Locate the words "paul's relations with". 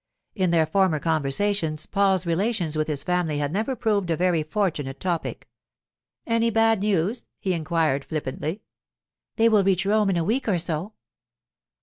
1.85-2.87